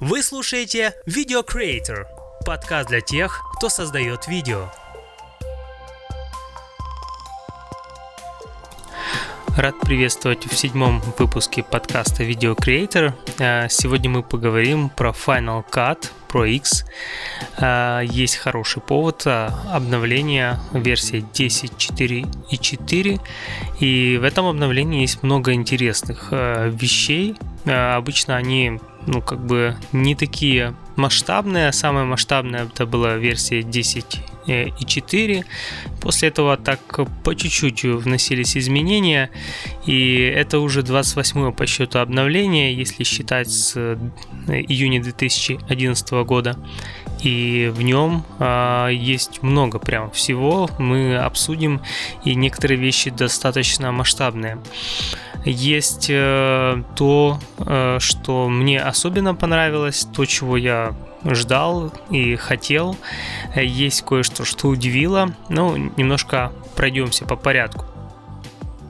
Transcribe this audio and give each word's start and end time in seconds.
Вы 0.00 0.22
слушаете 0.22 0.94
Video 1.04 1.46
Creator, 1.46 2.06
подкаст 2.46 2.88
для 2.88 3.02
тех, 3.02 3.42
кто 3.54 3.68
создает 3.68 4.28
видео. 4.28 4.70
Рад 9.58 9.78
приветствовать 9.80 10.46
в 10.46 10.56
седьмом 10.56 11.02
выпуске 11.18 11.62
подкаста 11.62 12.22
Video 12.22 12.56
Creator. 12.56 13.12
А, 13.40 13.68
сегодня 13.68 14.08
мы 14.08 14.22
поговорим 14.22 14.88
про 14.88 15.10
Final 15.10 15.62
Cut 15.70 16.10
Pro 16.30 16.48
X. 16.48 16.84
А, 17.58 18.00
есть 18.00 18.36
хороший 18.36 18.80
повод 18.82 19.22
а, 19.26 19.52
обновления 19.72 20.60
версии 20.72 21.24
10.4.4. 21.32 23.20
И 23.80 24.18
в 24.20 24.24
этом 24.24 24.46
обновлении 24.46 25.00
есть 25.02 25.22
много 25.22 25.52
интересных 25.52 26.28
вещей. 26.30 27.36
Обычно 27.66 28.36
они 28.36 28.80
ну, 29.06 29.20
как 29.22 29.44
бы 29.44 29.76
не 29.92 30.14
такие 30.14 30.74
масштабные. 30.96 31.72
Самая 31.72 32.04
масштабная 32.04 32.66
это 32.66 32.86
была 32.86 33.16
версия 33.16 33.62
10 33.62 34.20
и 34.50 34.84
4. 34.84 35.44
После 36.00 36.28
этого 36.28 36.56
так 36.56 36.80
по 37.24 37.34
чуть-чуть 37.34 37.84
вносились 37.84 38.56
изменения, 38.56 39.30
и 39.86 40.18
это 40.18 40.60
уже 40.60 40.82
28 40.82 41.52
по 41.52 41.66
счету 41.66 41.98
обновление, 41.98 42.74
если 42.74 43.04
считать 43.04 43.50
с 43.50 43.74
э, 43.76 43.96
июня 44.48 45.02
2011 45.02 46.10
года. 46.24 46.56
И 47.22 47.70
в 47.74 47.82
нем 47.82 48.24
а, 48.38 48.88
есть 48.88 49.42
много 49.42 49.78
прям 49.78 50.10
всего, 50.10 50.70
мы 50.78 51.16
обсудим, 51.16 51.82
и 52.24 52.34
некоторые 52.34 52.80
вещи 52.80 53.10
достаточно 53.10 53.92
масштабные. 53.92 54.58
Есть 55.44 56.06
э, 56.10 56.82
то, 56.96 57.38
э, 57.58 57.98
что 58.00 58.48
мне 58.48 58.80
особенно 58.80 59.34
понравилось, 59.34 60.06
то, 60.14 60.24
чего 60.24 60.56
я 60.56 60.94
ждал 61.24 61.92
и 62.10 62.36
хотел. 62.36 62.96
Есть 63.54 64.02
кое-что, 64.02 64.44
что 64.44 64.68
удивило. 64.68 65.34
Ну, 65.48 65.76
немножко 65.96 66.52
пройдемся 66.76 67.24
по 67.24 67.36
порядку. 67.36 67.84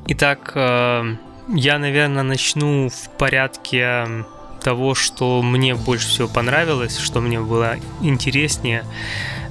Итак, 0.06 0.52
э, 0.54 1.16
я, 1.48 1.78
наверное, 1.78 2.22
начну 2.22 2.88
в 2.88 3.10
порядке 3.16 4.24
того, 4.62 4.94
что 4.94 5.42
мне 5.42 5.74
больше 5.74 6.08
всего 6.08 6.28
понравилось, 6.28 6.98
что 6.98 7.20
мне 7.20 7.40
было 7.40 7.76
интереснее. 8.00 8.84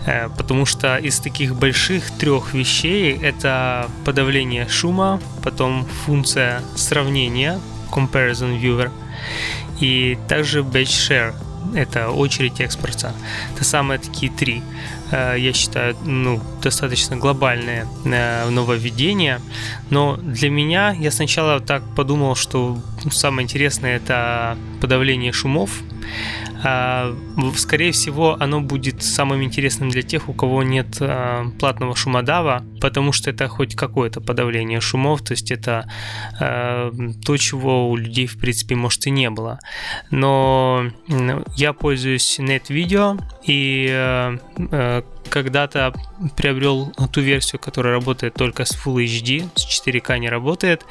Э, 0.06 0.30
потому 0.30 0.66
что 0.66 0.98
из 0.98 1.20
таких 1.20 1.56
больших 1.56 2.12
трех 2.12 2.54
вещей 2.54 3.18
это 3.22 3.90
подавление 4.06 4.68
шума, 4.68 5.20
потом 5.44 5.86
функция 5.86 6.62
сравнения, 6.76 7.60
comparison 7.92 8.60
viewer, 8.60 8.92
и 9.80 10.18
также 10.28 10.62
batch 10.62 10.84
share, 10.84 11.34
это 11.76 12.10
очередь 12.10 12.62
экспорта. 12.62 13.14
Это 13.54 13.64
самые 13.64 14.00
такие 14.00 14.32
три, 14.32 14.62
э, 15.12 15.36
я 15.38 15.54
считаю, 15.54 15.96
ну, 16.04 16.42
достаточно 16.62 17.18
глобальные 17.18 17.88
э, 18.06 18.50
нововведения. 18.50 19.42
Но 19.90 20.18
для 20.18 20.50
меня, 20.50 20.92
я 20.92 21.12
сначала 21.12 21.60
так 21.60 21.84
подумал, 21.96 22.36
что 22.36 22.78
самое 23.12 23.46
интересное 23.46 23.98
это 23.98 24.58
подавление 24.82 25.32
шумов, 25.32 25.82
а, 26.62 27.16
скорее 27.56 27.92
всего, 27.92 28.36
оно 28.40 28.60
будет 28.60 29.02
самым 29.02 29.44
интересным 29.44 29.90
для 29.90 30.02
тех, 30.02 30.28
у 30.28 30.34
кого 30.34 30.64
нет 30.64 30.98
а, 31.00 31.50
платного 31.60 31.96
шумодава, 31.96 32.64
потому 32.80 33.12
что 33.12 33.30
это 33.30 33.48
хоть 33.48 33.76
какое-то 33.76 34.22
подавление 34.22 34.82
шумов, 34.82 35.22
то 35.22 35.34
есть 35.34 35.52
это 35.52 35.90
а, 36.40 36.92
то, 37.26 37.38
чего 37.38 37.90
у 37.90 37.96
людей, 37.96 38.28
в 38.28 38.40
принципе, 38.40 38.76
может 38.76 39.06
и 39.08 39.12
не 39.12 39.30
было. 39.30 39.60
Но 40.10 40.86
я 41.56 41.74
пользуюсь 41.74 42.40
NetVideo, 42.40 43.22
и 43.46 44.38
когда-то 45.30 45.94
приобрел 46.36 46.92
ту 47.12 47.22
версию, 47.22 47.60
которая 47.60 47.94
работает 47.94 48.34
только 48.34 48.66
с 48.66 48.76
Full 48.76 49.06
HD, 49.06 49.50
с 49.56 49.88
4К 49.88 50.18
не 50.20 50.30
работает, 50.30 50.86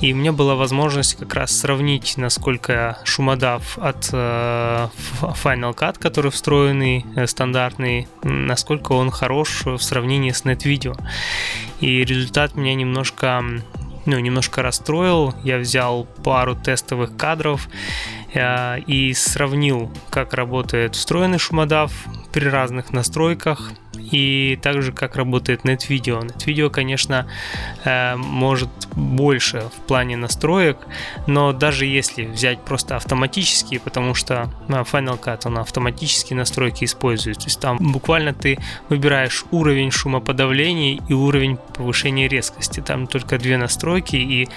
и 0.00 0.12
у 0.12 0.16
меня 0.16 0.32
была 0.32 0.54
возможность 0.54 1.14
как 1.14 1.34
раз 1.34 1.56
сравнить, 1.56 2.16
насколько 2.16 2.98
шумодав 3.04 3.78
от 3.78 4.10
э, 4.12 4.88
Final 5.20 5.74
Cut, 5.74 5.98
который 5.98 6.30
встроенный, 6.30 7.06
э, 7.16 7.26
стандартный, 7.26 8.08
насколько 8.22 8.92
он 8.92 9.10
хорош 9.10 9.64
в 9.64 9.78
сравнении 9.78 10.32
с 10.32 10.44
NetVideo. 10.44 10.98
И 11.80 12.04
результат 12.04 12.56
меня 12.56 12.74
немножко 12.74 13.42
ну, 14.06 14.18
немножко 14.18 14.62
расстроил. 14.62 15.34
Я 15.44 15.58
взял 15.58 16.04
пару 16.24 16.54
тестовых 16.54 17.16
кадров 17.16 17.68
э, 18.32 18.80
и 18.80 19.12
сравнил, 19.12 19.92
как 20.08 20.32
работает 20.32 20.94
встроенный 20.94 21.38
шумодав 21.38 21.92
при 22.38 22.46
разных 22.46 22.92
настройках 22.92 23.72
и 24.12 24.56
также 24.62 24.92
как 24.92 25.16
работает 25.16 25.64
NetVideo. 25.64 26.20
NetVideo, 26.22 26.70
конечно, 26.70 27.26
э, 27.84 28.14
может 28.14 28.68
больше 28.94 29.64
в 29.76 29.80
плане 29.88 30.16
настроек, 30.16 30.78
но 31.26 31.52
даже 31.52 31.84
если 31.84 32.26
взять 32.26 32.60
просто 32.64 32.94
автоматические, 32.94 33.80
потому 33.80 34.14
что 34.14 34.52
э, 34.68 34.72
Final 34.72 35.20
Cut 35.20 35.40
он 35.46 35.58
автоматические 35.58 36.36
настройки 36.36 36.84
использует, 36.84 37.38
то 37.38 37.46
есть 37.46 37.58
там 37.58 37.76
буквально 37.80 38.32
ты 38.32 38.60
выбираешь 38.88 39.44
уровень 39.50 39.90
шумоподавления 39.90 41.00
и 41.08 41.12
уровень 41.12 41.56
повышения 41.74 42.28
резкости, 42.28 42.78
там 42.78 43.08
только 43.08 43.36
две 43.36 43.56
настройки, 43.56 44.14
и 44.14 44.48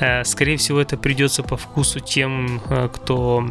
э, 0.00 0.22
скорее 0.24 0.58
всего 0.58 0.82
это 0.82 0.98
придется 0.98 1.42
по 1.42 1.56
вкусу 1.56 2.00
тем, 2.00 2.60
кто 2.92 3.48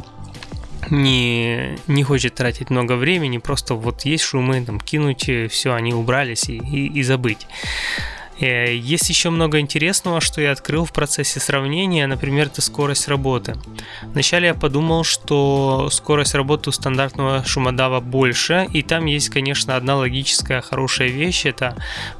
не, 0.89 1.77
не 1.87 2.03
хочет 2.03 2.35
тратить 2.35 2.69
много 2.69 2.93
времени, 2.93 3.37
просто 3.37 3.75
вот 3.75 4.01
есть 4.01 4.23
шумы, 4.23 4.63
там 4.65 4.79
кинуть, 4.79 5.29
все, 5.49 5.73
они 5.73 5.93
убрались 5.93 6.49
и, 6.49 6.57
и, 6.57 6.87
и 6.87 7.03
забыть. 7.03 7.47
Э, 8.41 8.75
есть 8.75 9.07
еще 9.07 9.29
много 9.29 9.59
интересного, 9.59 10.19
что 10.19 10.41
я 10.41 10.51
открыл 10.51 10.83
в 10.85 10.91
процессе 10.91 11.39
сравнения, 11.39 12.07
например, 12.07 12.47
это 12.47 12.61
скорость 12.61 13.07
работы. 13.07 13.55
Вначале 14.01 14.47
я 14.47 14.53
подумал, 14.53 15.03
что 15.03 15.89
скорость 15.91 16.33
работы 16.33 16.69
у 16.71 16.73
стандартного 16.73 17.43
шумодава 17.45 17.99
больше, 17.99 18.67
и 18.73 18.81
там 18.81 19.05
есть, 19.05 19.29
конечно, 19.29 19.75
одна 19.75 19.95
логическая 19.95 20.61
хорошая 20.61 21.09
вещь, 21.09 21.45
это 21.45 21.75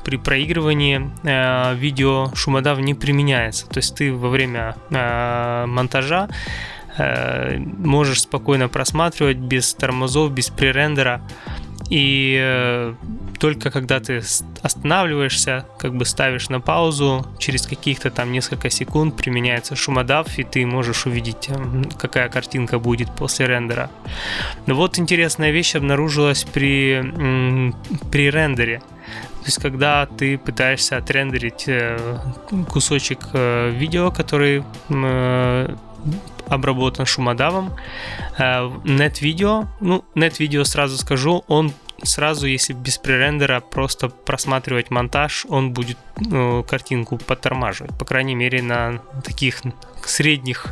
при 0.05 0.17
проигрывании 0.17 1.09
э, 1.23 1.75
видео 1.75 2.31
шумодав 2.35 2.79
не 2.79 2.93
применяется. 2.93 3.67
То 3.67 3.79
есть 3.79 3.95
ты 3.95 4.13
во 4.13 4.29
время 4.29 4.75
э, 4.91 5.65
монтажа 5.65 6.29
можешь 6.97 8.21
спокойно 8.21 8.67
просматривать 8.67 9.37
без 9.37 9.73
тормозов, 9.73 10.31
без 10.31 10.49
пререндера. 10.49 11.21
И 11.91 12.39
э, 12.41 12.93
только 13.37 13.69
когда 13.69 13.99
ты 13.99 14.21
останавливаешься, 14.61 15.65
как 15.77 15.93
бы 15.93 16.05
ставишь 16.05 16.47
на 16.47 16.61
паузу, 16.61 17.27
через 17.37 17.67
каких-то 17.67 18.09
там 18.09 18.31
несколько 18.31 18.69
секунд 18.69 19.17
применяется 19.17 19.75
шумодав, 19.75 20.39
и 20.39 20.43
ты 20.43 20.65
можешь 20.65 21.05
увидеть, 21.05 21.49
эм, 21.49 21.83
какая 21.97 22.29
картинка 22.29 22.79
будет 22.79 23.13
после 23.13 23.47
рендера. 23.47 23.89
Но 24.67 24.75
вот 24.75 24.99
интересная 24.99 25.51
вещь 25.51 25.75
обнаружилась 25.75 26.45
при, 26.45 27.73
при 28.09 28.31
рендере. 28.31 28.79
То 29.41 29.47
есть, 29.47 29.61
когда 29.61 30.05
ты 30.05 30.37
пытаешься 30.37 30.95
отрендерить 30.95 31.65
э, 31.67 32.19
кусочек 32.69 33.33
видео, 33.33 34.11
который 34.11 34.63
обработан 36.51 37.05
шумодавом. 37.05 37.73
NetVideo, 38.37 39.63
э, 39.63 39.67
ну, 39.79 40.03
NetVideo 40.15 40.63
сразу 40.65 40.97
скажу, 40.97 41.43
он 41.47 41.73
сразу, 42.03 42.47
если 42.47 42.73
без 42.73 42.97
пререндера 42.97 43.59
просто 43.59 44.09
просматривать 44.09 44.89
монтаж, 44.89 45.45
он 45.49 45.71
будет 45.71 45.97
ну, 46.17 46.63
картинку 46.63 47.17
подтормаживать. 47.17 47.97
По 47.97 48.05
крайней 48.05 48.35
мере, 48.35 48.61
на 48.61 48.99
таких 49.23 49.61
средних 50.09 50.67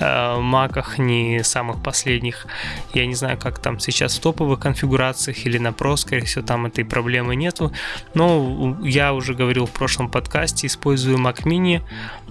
э, 0.00 0.40
маках, 0.40 0.98
не 0.98 1.42
самых 1.42 1.82
последних. 1.82 2.46
Я 2.94 3.06
не 3.06 3.14
знаю, 3.14 3.38
как 3.38 3.58
там 3.58 3.78
сейчас 3.78 4.18
в 4.18 4.20
топовых 4.20 4.60
конфигурациях 4.60 5.46
или 5.46 5.58
на 5.58 5.68
Pro, 5.68 5.96
скорее 5.96 6.24
всего, 6.24 6.44
там 6.44 6.66
этой 6.66 6.84
проблемы 6.84 7.36
нету. 7.36 7.72
Но 8.14 8.76
я 8.82 9.12
уже 9.12 9.34
говорил 9.34 9.66
в 9.66 9.70
прошлом 9.70 10.10
подкасте, 10.10 10.66
использую 10.66 11.18
Mac 11.18 11.44
Mini 11.44 11.82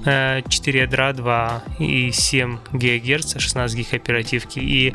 э, 0.06 0.42
4 0.48 0.80
ядра, 0.82 1.14
2 1.14 1.64
и 1.80 2.12
7 2.12 2.58
ГГц, 2.72 3.40
16 3.40 3.78
гиг 3.78 3.94
оперативки, 3.94 4.60
и 4.60 4.94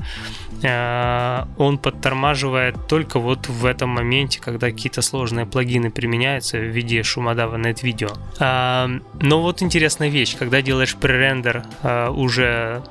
э, 0.63 1.45
он 1.59 1.79
подтормаживает 1.79 2.87
только 2.89 3.19
вот 3.19 3.49
в 3.49 3.67
этом 3.67 3.91
моменте, 3.91 4.41
когда 4.41 4.71
какие-то 4.71 5.03
сложные 5.03 5.47
плагины 5.47 5.91
применяются 5.91 6.59
в 6.59 6.65
виде 6.65 7.03
шумодава 7.03 7.57
NetVideo. 7.57 8.17
Э, 8.39 9.01
но 9.21 9.43
вот 9.43 9.63
интересная 9.63 10.09
вещь, 10.09 10.37
когда 10.39 10.63
делаешь 10.63 10.95
пререндер 10.97 11.32
рендер 11.33 11.65
э, 11.83 12.09
уже 12.11 12.83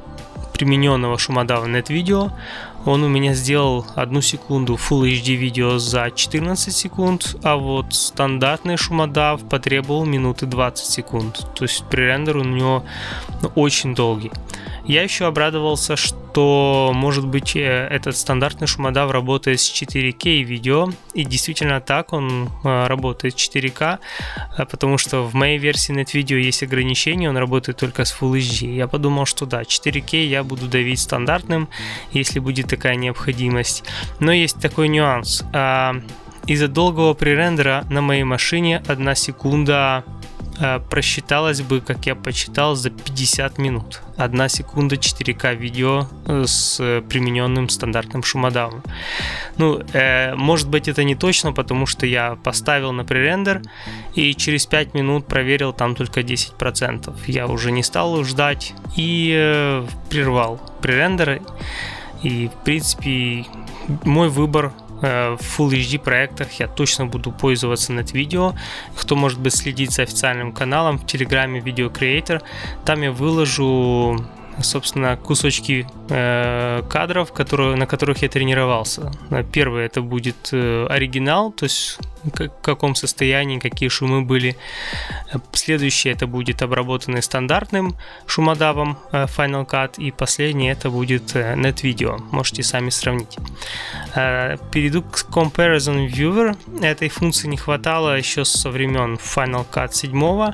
примененного 0.53 1.17
шумодава 1.17 1.65
NetVideo. 1.65 2.31
Он 2.85 3.03
у 3.03 3.07
меня 3.07 3.33
сделал 3.35 3.85
одну 3.95 4.21
секунду 4.21 4.73
Full 4.73 5.03
HD 5.11 5.35
видео 5.35 5.77
за 5.77 6.09
14 6.09 6.75
секунд, 6.75 7.35
а 7.43 7.55
вот 7.55 7.93
стандартный 7.93 8.75
шумодав 8.75 9.47
потребовал 9.47 10.05
минуты 10.05 10.47
20 10.47 10.85
секунд. 10.85 11.47
То 11.53 11.65
есть 11.65 11.83
при 11.89 12.01
рендер 12.01 12.37
у 12.37 12.43
него 12.43 12.83
ну, 13.43 13.51
очень 13.55 13.93
долгий. 13.93 14.31
Я 14.85 15.03
еще 15.03 15.25
обрадовался, 15.25 15.95
что 15.95 16.20
то, 16.33 16.91
может 16.93 17.27
быть, 17.27 17.55
э, 17.55 17.87
этот 17.89 18.15
стандартный 18.15 18.67
шумодав 18.67 19.11
работает 19.11 19.59
с 19.59 19.69
4К 19.69 20.43
видео, 20.43 20.89
и 21.13 21.23
действительно 21.23 21.81
так 21.81 22.13
он 22.13 22.49
э, 22.63 22.87
работает 22.87 23.37
с 23.37 23.49
4К, 23.49 23.99
э, 24.57 24.65
потому 24.65 24.97
что 24.97 25.23
в 25.23 25.33
моей 25.33 25.57
версии 25.57 25.93
NetVideo 25.93 26.39
есть 26.39 26.63
ограничения, 26.63 27.29
он 27.29 27.37
работает 27.37 27.77
только 27.77 28.05
с 28.05 28.15
Full 28.19 28.39
HD. 28.39 28.75
Я 28.75 28.87
подумал, 28.87 29.25
что 29.25 29.45
да, 29.45 29.61
4К 29.61 30.25
я 30.25 30.43
буду 30.43 30.67
давить 30.67 30.99
стандартным, 30.99 31.67
если 32.11 32.39
будет 32.39 32.67
такая 32.67 32.95
необходимость. 32.95 33.83
Но 34.19 34.31
есть 34.31 34.59
такой 34.61 34.87
нюанс. 34.87 35.43
А, 35.53 35.95
из-за 36.47 36.67
долгого 36.67 37.13
пререндера 37.13 37.85
на 37.89 38.01
моей 38.01 38.23
машине 38.23 38.81
одна 38.87 39.15
секунда 39.15 40.03
Э, 40.59 40.79
просчиталось 40.89 41.61
бы, 41.61 41.81
как 41.81 42.05
я 42.05 42.15
почитал, 42.15 42.75
за 42.75 42.89
50 42.89 43.57
минут. 43.57 44.01
Одна 44.17 44.49
секунда 44.49 44.95
4К 44.95 45.55
видео 45.55 46.07
э, 46.25 46.43
с 46.45 47.01
примененным 47.09 47.69
стандартным 47.69 48.23
шумодавом. 48.23 48.83
Ну, 49.57 49.81
э, 49.93 50.35
может 50.35 50.69
быть 50.69 50.87
это 50.87 51.03
не 51.03 51.15
точно, 51.15 51.53
потому 51.53 51.85
что 51.85 52.05
я 52.05 52.35
поставил 52.43 52.91
на 52.91 53.03
пререндер 53.03 53.61
и 54.15 54.35
через 54.35 54.65
5 54.65 54.93
минут 54.93 55.25
проверил 55.25 55.73
там 55.73 55.95
только 55.95 56.21
10%. 56.21 57.13
Я 57.27 57.47
уже 57.47 57.71
не 57.71 57.83
стал 57.83 58.23
ждать 58.23 58.73
и 58.97 59.33
э, 59.35 59.85
прервал 60.09 60.59
пререндер. 60.81 61.41
И, 62.23 62.49
в 62.49 62.63
принципе, 62.63 63.45
мой 64.03 64.29
выбор 64.29 64.73
в 65.01 65.39
Full 65.39 65.69
HD 65.69 65.99
проектах 65.99 66.51
я 66.59 66.67
точно 66.67 67.05
буду 67.05 67.31
пользоваться 67.31 67.91
над 67.91 68.13
видео. 68.13 68.53
Кто 68.95 69.15
может 69.15 69.39
быть 69.39 69.55
следить 69.55 69.91
за 69.91 70.03
официальным 70.03 70.53
каналом 70.53 70.97
в 70.97 71.05
Телеграме 71.05 71.59
Video 71.59 71.91
Creator, 71.91 72.41
там 72.85 73.01
я 73.01 73.11
выложу 73.11 74.23
собственно, 74.61 75.17
кусочки 75.17 75.87
э, 76.09 76.83
кадров, 76.89 77.31
которые, 77.31 77.75
на 77.75 77.85
которых 77.85 78.21
я 78.21 78.29
тренировался. 78.29 79.11
Первый 79.51 79.85
это 79.85 80.01
будет 80.01 80.49
э, 80.51 80.85
оригинал, 80.87 81.51
то 81.51 81.65
есть 81.65 81.97
в 82.23 82.49
каком 82.61 82.95
состоянии, 82.95 83.59
какие 83.59 83.89
шумы 83.89 84.21
были. 84.21 84.55
Следующее 85.53 86.13
это 86.13 86.27
будет 86.27 86.61
обработанный 86.61 87.21
стандартным 87.21 87.95
шумодавом 88.25 88.97
э, 89.11 89.25
Final 89.25 89.65
Cut. 89.67 89.95
И 89.97 90.11
последнее 90.11 90.73
это 90.73 90.89
будет 90.89 91.35
э, 91.35 91.55
NetVideo. 91.55 92.21
Можете 92.31 92.63
сами 92.63 92.89
сравнить. 92.89 93.37
Э, 94.15 94.57
перейду 94.71 95.01
к 95.01 95.25
Comparison 95.29 96.07
Viewer. 96.07 96.57
Этой 96.83 97.09
функции 97.09 97.47
не 97.47 97.57
хватало 97.57 98.17
еще 98.17 98.45
со 98.45 98.69
времен 98.69 99.15
Final 99.15 99.65
Cut 99.69 99.93
7, 99.93 100.53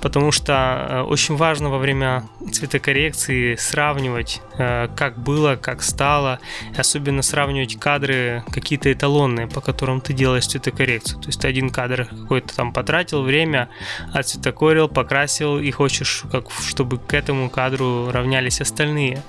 потому 0.00 0.32
что 0.32 1.04
очень 1.08 1.36
важно 1.36 1.70
во 1.70 1.78
время 1.78 2.24
цветокоррекции 2.52 3.56
сравнивать, 3.56 4.40
как 4.56 5.18
было, 5.18 5.56
как 5.56 5.82
стало. 5.82 6.40
Особенно 6.76 7.22
сравнивать 7.22 7.78
кадры 7.78 8.44
какие-то 8.50 8.92
эталонные, 8.92 9.46
по 9.46 9.60
которым 9.60 10.00
ты 10.00 10.12
делаешь 10.12 10.46
цветокоррекцию 10.46 10.99
проекцию. 11.00 11.20
То 11.20 11.28
есть 11.28 11.40
ты 11.40 11.48
один 11.48 11.70
кадр 11.70 12.06
какой-то 12.06 12.54
там 12.54 12.72
потратил 12.72 13.22
время, 13.22 13.68
отцветокорил, 14.12 14.88
покрасил 14.88 15.58
и 15.58 15.70
хочешь, 15.70 16.24
как, 16.30 16.50
чтобы 16.50 16.98
к 16.98 17.14
этому 17.14 17.50
кадру 17.50 18.10
равнялись 18.10 18.60
остальные. 18.60 19.22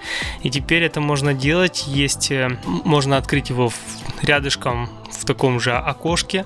И 0.43 0.49
теперь 0.49 0.83
это 0.83 1.01
можно 1.01 1.33
делать. 1.33 1.85
Есть, 1.87 2.31
э, 2.31 2.57
можно 2.65 3.17
открыть 3.17 3.49
его 3.49 3.71
рядышком 4.21 4.89
в 5.11 5.25
таком 5.25 5.59
же 5.59 5.73
окошке. 5.73 6.45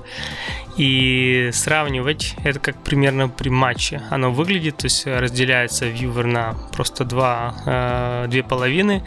И 0.77 1.51
сравнивать 1.53 2.35
это 2.43 2.59
как 2.59 2.83
примерно 2.83 3.29
при 3.29 3.49
матче 3.49 4.01
оно 4.09 4.31
выглядит, 4.31 4.77
то 4.77 4.85
есть 4.85 5.07
разделяется 5.07 5.87
вьювер 5.87 6.25
на 6.25 6.53
просто 6.73 7.05
два, 7.05 7.55
э, 7.65 8.27
две 8.27 8.43
половины, 8.43 9.03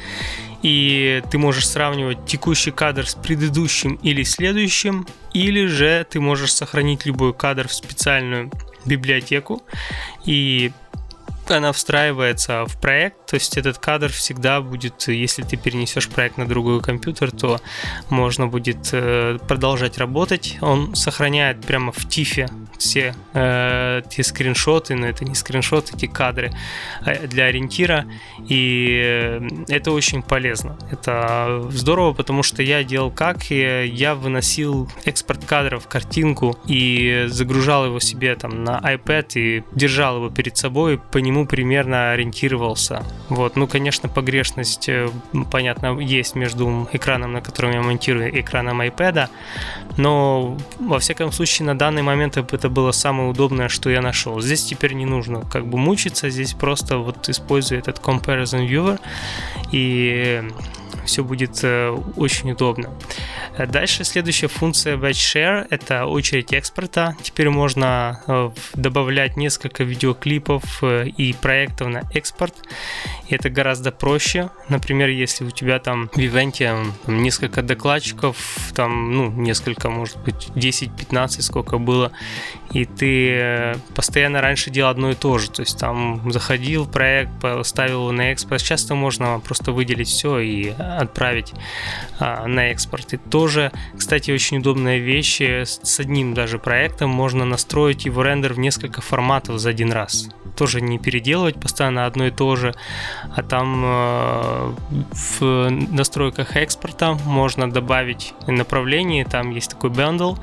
и 0.63 1.23
ты 1.31 1.37
можешь 1.37 1.69
сравнивать 1.69 2.25
текущий 2.25 2.71
кадр 2.71 3.07
с 3.07 3.15
предыдущим 3.15 3.95
или 3.97 4.23
следующим, 4.23 5.07
или 5.35 5.67
же 5.67 6.07
ты 6.09 6.21
можешь 6.21 6.55
сохранить 6.55 7.05
любой 7.05 7.35
кадр 7.35 7.69
в 7.69 7.75
специальную 7.75 8.51
библиотеку. 8.87 9.63
И 10.25 10.73
она 11.57 11.73
встраивается 11.73 12.67
в 12.67 12.81
проект, 12.81 13.27
то 13.27 13.35
есть 13.35 13.57
этот 13.57 13.79
кадр 13.79 14.09
всегда 14.09 14.61
будет, 14.61 15.09
если 15.09 15.43
ты 15.43 15.57
перенесешь 15.57 16.09
проект 16.09 16.37
на 16.39 16.47
другой 16.47 16.81
компьютер, 16.81 17.31
то 17.31 17.61
можно 18.11 18.47
будет 18.47 18.91
э, 18.93 19.39
продолжать 19.47 19.99
работать. 19.99 20.59
Он 20.61 20.95
сохраняет 20.95 21.61
прямо 21.61 21.93
в 21.93 22.09
тифе 22.09 22.49
все 22.79 23.15
э, 23.35 24.03
те 24.09 24.23
скриншоты, 24.23 24.95
но 24.95 25.07
это 25.07 25.25
не 25.25 25.35
скриншоты, 25.35 25.95
эти 25.97 26.07
кадры 26.07 26.53
э, 27.05 27.27
для 27.27 27.45
ориентира, 27.47 28.07
и 28.49 29.01
э, 29.05 29.49
это 29.69 29.91
очень 29.91 30.23
полезно. 30.23 30.79
Это 30.91 31.67
здорово, 31.71 32.13
потому 32.15 32.43
что 32.43 32.63
я 32.63 32.85
делал 32.85 33.11
как, 33.11 33.51
я 33.51 34.15
выносил 34.15 34.89
экспорт 35.05 35.45
кадров, 35.45 35.89
картинку 35.89 36.59
и 36.67 37.27
загружал 37.29 37.87
его 37.87 38.01
себе 38.01 38.35
там 38.37 38.65
на 38.65 38.79
iPad 38.79 39.33
и 39.35 39.65
держал 39.75 40.17
его 40.17 40.31
перед 40.31 40.57
собой, 40.57 40.99
по 40.99 41.19
нему 41.19 41.38
примерно 41.47 42.13
ориентировался. 42.13 43.03
Вот, 43.29 43.57
ну, 43.57 43.67
конечно, 43.67 44.09
погрешность, 44.09 44.89
э, 44.89 45.09
понятно, 45.51 45.99
есть 45.99 46.35
между 46.35 46.89
экраном, 46.93 47.33
на 47.33 47.41
котором 47.41 47.73
я 47.73 47.83
монтирую, 47.83 48.33
и 48.33 48.41
экраном 48.41 48.81
iPad, 48.83 49.29
но 49.97 50.57
во 50.79 50.99
всяком 50.99 51.33
случае 51.33 51.67
на 51.67 51.79
данный 51.79 52.03
момент 52.03 52.37
это 52.37 52.57
это 52.59 52.69
было 52.69 52.93
самое 52.93 53.31
удобное, 53.31 53.69
что 53.69 53.91
я 53.91 54.01
нашел. 54.01 54.41
Здесь 54.41 54.65
теперь 54.65 54.93
не 54.93 55.07
нужно 55.07 55.43
как 55.43 55.67
бы 55.67 55.79
мучиться, 55.79 56.31
здесь 56.31 56.55
просто 56.55 56.99
вот 56.99 57.29
использую 57.29 57.81
этот 57.81 57.99
Comparison 57.99 58.69
Viewer 58.69 59.01
и 59.73 60.43
все 61.05 61.25
будет 61.25 61.61
э, 61.63 61.97
очень 62.17 62.53
удобно. 62.53 62.91
Дальше 63.57 64.05
следующая 64.05 64.49
функция 64.49 64.97
Batch 64.97 65.13
Share– 65.13 65.67
это 65.71 66.07
очередь 66.07 66.53
экспорта. 66.53 67.17
Теперь 67.23 67.51
можно 67.51 68.21
э, 68.27 68.51
добавлять 68.75 69.37
несколько 69.37 69.85
видеоклипов 69.85 70.83
э, 70.83 71.09
и 71.09 71.33
проектов 71.33 71.89
на 71.89 72.03
экспорт. 72.15 72.55
И 73.29 73.35
это 73.35 73.51
гораздо 73.51 73.93
проще. 73.93 74.51
Например, 74.69 75.09
если 75.09 75.45
у 75.45 75.51
тебя 75.51 75.79
там 75.79 76.09
в 76.15 76.19
ивенте 76.19 76.77
несколько 77.07 77.63
докладчиков, 77.63 78.37
там, 78.75 79.13
ну, 79.13 79.31
несколько, 79.31 79.91
может 79.91 80.19
быть, 80.19 80.49
10-15, 80.55 81.43
сколько 81.43 81.79
было, 81.79 82.13
и 82.73 82.85
ты 82.85 83.79
постоянно 83.95 84.41
раньше 84.41 84.71
делал 84.71 84.91
одно 84.91 85.11
и 85.11 85.15
то 85.15 85.39
же. 85.39 85.51
То 85.51 85.63
есть 85.63 85.79
там 85.79 86.31
заходил 86.31 86.85
в 86.85 86.91
проект, 86.91 87.31
ставил 87.63 88.03
его 88.03 88.13
на 88.13 88.33
экспорт. 88.33 88.63
Часто 88.63 88.95
можно 88.95 89.41
просто 89.41 89.73
выделить 89.73 90.09
все 90.09 90.39
и 90.39 90.69
отправить 90.69 91.53
а, 92.19 92.47
на 92.47 92.71
экспорт. 92.71 93.13
И 93.15 93.17
тоже, 93.39 93.71
кстати, 93.97 94.33
очень 94.33 94.59
удобная 94.59 94.99
вещь. 94.99 95.41
С 95.41 96.01
одним 96.01 96.35
даже 96.35 96.59
проектом 96.59 97.11
можно 97.11 97.45
настроить 97.45 98.05
его 98.05 98.25
рендер 98.25 98.55
в 98.55 98.59
несколько 98.59 99.01
форматов 99.01 99.61
за 99.61 99.69
один 99.69 99.93
раз. 99.93 100.29
Тоже 100.57 100.81
не 100.81 100.99
переделывать 100.99 101.55
постоянно 101.55 102.07
одно 102.07 102.27
и 102.27 102.33
то 102.33 102.57
же, 102.57 102.75
а 103.37 103.45
там 103.45 103.85
э, 103.85 104.75
в 105.31 105.71
настройках 105.71 106.57
экспорта 106.57 107.15
можно 107.27 107.71
добавить 107.71 108.35
направление, 108.49 109.25
там 109.25 109.51
есть 109.51 109.71
такой 109.71 109.91
бендл, 109.91 110.35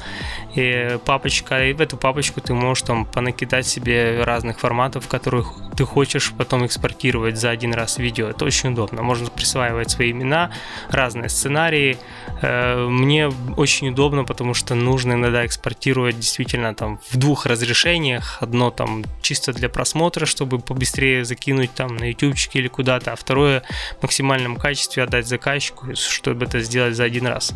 и 0.55 0.97
папочка, 1.03 1.65
и 1.65 1.73
в 1.73 1.81
эту 1.81 1.97
папочку 1.97 2.39
ты 2.39 2.53
можешь 2.53 2.83
там 2.83 3.03
понакидать 3.05 3.67
себе 3.67 4.23
разных 4.23 4.57
форматов, 4.59 5.09
которых 5.09 5.57
ты 5.75 5.86
хочешь 5.86 6.34
потом 6.38 6.65
экспортировать 6.65 7.38
за 7.38 7.50
один 7.50 7.74
раз 7.74 7.98
видео. 7.98 8.27
Это 8.27 8.46
очень 8.46 8.72
удобно. 8.72 9.01
Можно 9.01 9.29
присваивать 9.29 9.91
свои 9.91 10.12
имена, 10.12 10.51
разные 10.89 11.29
сценарии. 11.29 11.98
Э, 12.41 12.88
мне 12.88 13.27
очень 13.58 13.89
удобно, 13.89 14.24
потому 14.24 14.53
что 14.53 14.75
нужно 14.75 15.13
иногда 15.13 15.46
экспортировать 15.46 16.17
действительно 16.17 16.74
там 16.74 17.00
в 17.10 17.17
двух 17.17 17.46
разрешениях. 17.46 18.38
Одно 18.41 18.72
там 18.72 19.03
чисто 19.22 19.53
для 19.53 19.70
просмотра, 19.70 20.25
чтобы 20.25 20.60
побыстрее 20.60 21.25
закинуть 21.25 21.74
там 21.74 21.96
на 21.98 22.10
ютубчик 22.10 22.55
или 22.55 22.67
куда-то, 22.67 23.12
а 23.12 23.15
второе 23.15 23.63
в 24.00 24.03
максимальном 24.03 24.55
качестве 24.55 25.03
отдать 25.03 25.27
заказчику, 25.27 25.96
чтобы 25.96 26.46
это 26.46 26.60
сделать 26.62 26.96
за 26.96 27.03
один 27.03 27.27
раз. 27.27 27.53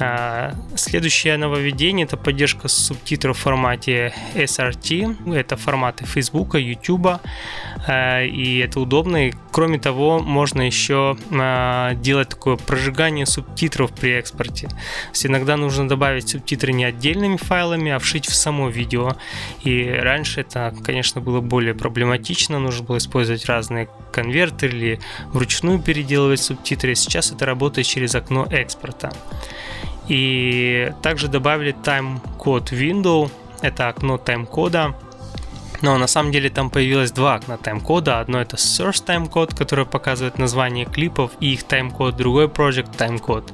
А, 0.00 0.54
следующее 0.76 1.36
нововведение– 1.36 2.04
это 2.06 2.16
поддержка 2.16 2.68
субтитров 2.68 3.36
в 3.36 3.40
формате 3.40 4.14
SRT. 4.34 5.34
Это 5.34 5.58
форматы 5.58 6.06
Facebook, 6.06 6.54
YouTube, 6.54 7.20
а, 7.86 8.22
и 8.22 8.58
это 8.58 8.80
удобно. 8.80 9.28
И, 9.28 9.32
кроме 9.52 9.78
того, 9.78 10.18
можно 10.18 10.62
еще 10.62 11.18
а, 11.30 11.94
делать 11.94 12.30
такое 12.30 12.56
прожигание 12.56 13.26
субтитров 13.26 13.92
при 13.92 14.12
экспорте. 14.12 14.68
То 14.68 14.76
есть 15.12 15.26
иногда 15.26 15.58
нужно 15.58 15.86
добавить 15.86 16.30
субтитры 16.30 16.72
не 16.72 16.84
отдельными 16.84 17.36
файлами, 17.36 17.92
а 17.92 17.98
вшить 17.98 18.26
в 18.26 18.34
само 18.34 18.70
видео. 18.70 19.16
И 19.64 19.84
раньше 19.86 20.40
это, 20.40 20.74
конечно, 20.82 21.20
было 21.20 21.42
более 21.42 21.74
проблематично. 21.74 22.58
Нужно 22.58 22.84
было 22.84 22.96
использовать 22.96 23.44
разные 23.44 23.90
конвертеры 24.12 24.70
или 24.70 25.00
вручную 25.32 25.78
переделывать 25.78 26.40
субтитры. 26.40 26.94
Сейчас 26.94 27.32
это 27.32 27.44
работает 27.44 27.86
через 27.86 28.14
окно 28.14 28.46
экспорта. 28.50 29.12
И 30.10 30.92
также 31.02 31.28
добавили 31.28 31.70
timecode 31.70 32.72
window, 32.72 33.30
это 33.62 33.88
окно 33.88 34.18
тайм-кода. 34.18 34.96
Но 35.82 35.96
на 35.98 36.08
самом 36.08 36.32
деле 36.32 36.50
там 36.50 36.68
появилось 36.68 37.12
два 37.12 37.36
окна 37.36 37.56
тайм-кода. 37.56 38.18
Одно 38.18 38.40
это 38.40 38.56
source 38.56 39.04
timecode, 39.04 39.54
который 39.54 39.86
показывает 39.86 40.36
название 40.36 40.84
клипов 40.84 41.30
и 41.38 41.52
их 41.52 41.62
тайм-код. 41.62 42.16
Другой 42.16 42.48
project 42.48 42.96
timecode. 42.96 43.52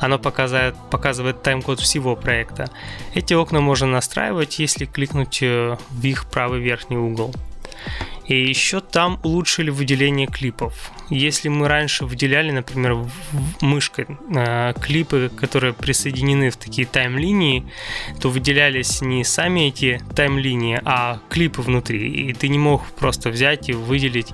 Оно 0.00 0.18
показывает, 0.18 0.74
показывает 0.90 1.40
тайм-код 1.42 1.78
всего 1.78 2.16
проекта. 2.16 2.68
Эти 3.14 3.34
окна 3.34 3.60
можно 3.60 3.86
настраивать, 3.86 4.58
если 4.58 4.86
кликнуть 4.86 5.38
э, 5.40 5.76
в 5.88 6.04
их 6.04 6.26
правый 6.26 6.60
верхний 6.60 6.98
угол. 6.98 7.32
И 8.26 8.34
еще 8.34 8.80
там 8.80 9.20
улучшили 9.22 9.70
выделение 9.70 10.26
клипов. 10.26 10.90
Если 11.12 11.50
мы 11.50 11.68
раньше 11.68 12.06
выделяли, 12.06 12.52
например, 12.52 12.96
мышкой 13.60 14.06
э, 14.34 14.72
клипы, 14.80 15.30
которые 15.36 15.74
присоединены 15.74 16.48
в 16.48 16.56
такие 16.56 16.86
тайм-линии, 16.86 17.70
то 18.18 18.30
выделялись 18.30 19.02
не 19.02 19.22
сами 19.22 19.68
эти 19.68 20.00
тайм-линии, 20.16 20.80
а 20.86 21.20
клипы 21.28 21.60
внутри. 21.60 22.08
И 22.08 22.32
ты 22.32 22.48
не 22.48 22.58
мог 22.58 22.86
просто 22.92 23.28
взять 23.28 23.68
и 23.68 23.74
выделить 23.74 24.32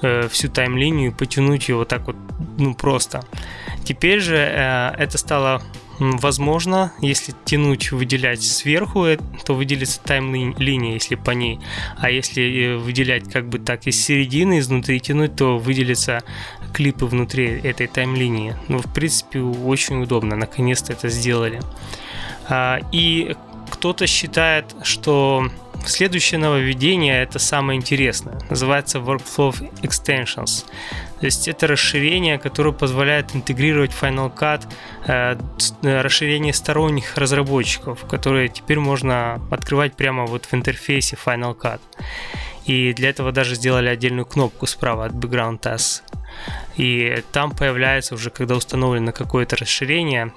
э, 0.00 0.26
всю 0.28 0.48
тайм-линию 0.48 1.10
и 1.10 1.14
потянуть 1.14 1.68
ее 1.68 1.76
вот 1.76 1.88
так 1.88 2.06
вот, 2.06 2.16
ну 2.56 2.74
просто. 2.74 3.22
Теперь 3.84 4.20
же 4.20 4.36
э, 4.36 4.94
это 4.96 5.18
стало 5.18 5.60
Возможно, 5.98 6.92
если 7.00 7.34
тянуть, 7.44 7.92
выделять 7.92 8.42
сверху, 8.42 9.04
э, 9.04 9.18
то 9.44 9.54
выделится 9.54 10.00
тайм-линия, 10.00 10.94
если 10.94 11.14
по 11.14 11.30
ней. 11.30 11.60
А 11.98 12.10
если 12.10 12.42
э, 12.42 12.76
выделять 12.76 13.30
как 13.30 13.48
бы 13.48 13.58
так 13.58 13.86
из 13.86 14.02
середины, 14.02 14.58
изнутри 14.58 15.00
тянуть, 15.00 15.36
то 15.36 15.58
выделятся 15.58 16.22
клипы 16.72 17.06
внутри 17.06 17.60
этой 17.62 17.86
тайм-линии. 17.86 18.56
Ну, 18.68 18.78
в 18.78 18.92
принципе, 18.92 19.40
очень 19.40 20.02
удобно. 20.02 20.36
Наконец-то 20.36 20.92
это 20.92 21.08
сделали. 21.08 21.60
А, 22.48 22.80
и 22.90 23.36
кто-то 23.70 24.06
считает, 24.06 24.74
что 24.82 25.48
следующее 25.88 26.38
нововведение 26.38 27.22
это 27.22 27.38
самое 27.38 27.78
интересное. 27.78 28.38
Называется 28.50 28.98
Workflow 28.98 29.54
Extensions. 29.82 30.64
То 31.20 31.26
есть 31.26 31.48
это 31.48 31.66
расширение, 31.66 32.38
которое 32.38 32.72
позволяет 32.72 33.34
интегрировать 33.34 33.92
Final 33.92 34.34
Cut, 34.34 34.66
э, 35.06 35.36
э, 35.82 36.00
расширение 36.00 36.52
сторонних 36.52 37.16
разработчиков, 37.16 38.04
которые 38.06 38.48
теперь 38.48 38.78
можно 38.78 39.40
открывать 39.50 39.94
прямо 39.94 40.26
вот 40.26 40.46
в 40.46 40.54
интерфейсе 40.54 41.16
Final 41.24 41.56
Cut. 41.56 41.80
И 42.66 42.92
для 42.94 43.10
этого 43.10 43.32
даже 43.32 43.54
сделали 43.54 43.88
отдельную 43.88 44.26
кнопку 44.26 44.66
справа 44.66 45.06
от 45.06 45.12
Background 45.12 45.60
Tasks. 45.60 46.02
И 46.76 47.22
там 47.32 47.52
появляется 47.52 48.14
уже, 48.14 48.30
когда 48.30 48.56
установлено 48.56 49.12
какое-то 49.12 49.56
расширение, 49.56 50.32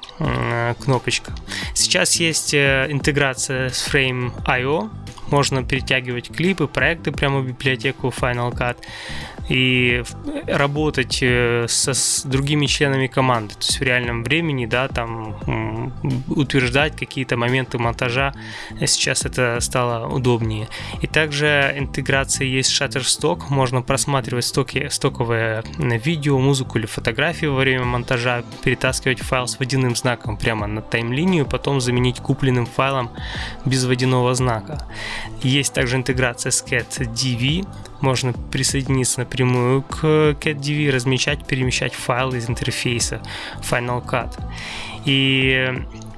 кнопочка. 0.80 1.34
Сейчас 1.74 2.16
есть 2.16 2.54
э, 2.54 2.88
интеграция 2.89 3.70
с 3.70 3.88
Frame.io, 3.88 4.89
можно 5.31 5.63
перетягивать 5.63 6.29
клипы, 6.29 6.67
проекты 6.67 7.12
прямо 7.12 7.39
в 7.39 7.48
библиотеку 7.48 8.07
Final 8.07 8.53
Cut 8.53 8.77
и 9.50 10.03
работать 10.48 11.19
э, 11.22 11.67
со, 11.69 11.93
с 11.93 12.24
другими 12.24 12.65
членами 12.65 13.07
команды, 13.07 13.53
то 13.53 13.62
есть 13.62 13.79
в 13.79 13.81
реальном 13.81 14.24
времени, 14.24 14.65
да, 14.65 14.88
там 14.88 15.93
утверждать 16.27 16.98
какие-то 16.98 17.38
моменты 17.38 17.77
монтажа. 17.77 18.34
Сейчас 18.86 19.25
это 19.25 19.60
стало 19.62 20.07
удобнее. 20.07 20.67
И 21.01 21.07
также 21.07 21.74
интеграция 21.77 22.46
есть 22.46 22.72
Shutterstock, 22.72 23.43
можно 23.50 23.81
просматривать 23.81 24.46
стоки, 24.46 24.89
стоковые 24.89 25.63
видео, 25.77 26.39
музыку 26.39 26.77
или 26.77 26.86
фотографии 26.86 27.46
во 27.46 27.60
время 27.60 27.86
монтажа, 27.86 28.43
перетаскивать 28.63 29.22
файл 29.22 29.48
с 29.48 29.60
водяным 29.60 29.96
знаком 29.96 30.38
прямо 30.38 30.67
на 30.67 30.81
тайм-линию, 30.81 31.46
потом 31.46 31.79
заменить 31.79 32.19
купленным 32.19 32.65
файлом 32.65 33.12
без 33.65 33.86
водяного 33.86 34.34
знака. 34.36 34.86
Есть 35.41 35.74
также 35.74 35.97
интеграция 35.97 36.51
с 36.51 36.63
CatDV, 36.63 37.67
можно 38.01 38.33
присоединиться 38.33 39.19
напрямую 39.21 39.83
к 39.83 40.03
CatDV, 40.03 40.91
размечать, 40.91 41.45
перемещать 41.45 41.93
файлы 41.93 42.38
из 42.38 42.50
интерфейса 42.50 43.21
Final 43.62 44.05
Cut. 44.05 44.31
И 45.05 45.74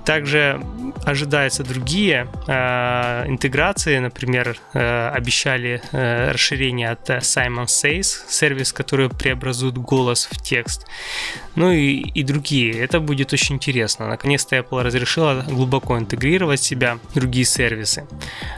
также 0.10 0.60
ожидаются 1.06 1.64
другие 1.64 2.28
э, 2.48 3.26
интеграции, 3.28 4.00
например, 4.00 4.58
э, 4.74 5.10
обещали 5.10 5.84
э, 5.92 6.32
расширение 6.32 6.90
от 6.90 7.08
Simon 7.10 7.66
Says, 7.66 8.24
сервис, 8.28 8.74
который 8.74 9.10
преобразует 9.10 9.78
голос 9.78 10.28
в 10.32 10.42
текст, 10.42 10.88
ну 11.56 11.72
и, 11.72 11.98
и 11.98 12.24
другие. 12.24 12.74
Это 12.80 13.00
будет 13.00 13.34
очень 13.34 13.56
интересно. 13.56 14.08
Наконец-то 14.08 14.56
Apple 14.56 14.82
разрешила 14.82 15.46
глубоко 15.48 15.98
интегрировать 16.00 16.60
в 16.60 16.66
себя 16.66 16.98
другие 17.14 17.46
сервисы. 17.46 18.08